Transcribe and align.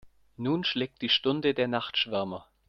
Nun 0.37 0.63
schlägt 0.63 1.03
die 1.03 1.09
Stunde 1.09 1.53
der 1.53 1.67
Nachtschwärmer. 1.67 2.47